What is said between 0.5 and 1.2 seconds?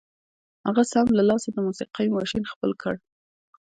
هغه سم